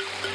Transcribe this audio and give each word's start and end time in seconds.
Has 0.00 0.29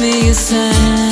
me 0.00 0.30
a 0.30 0.34
sign. 0.34 1.07